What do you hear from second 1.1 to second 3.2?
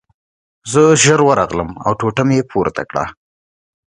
ورغلم او ټوټه مې پورته کړه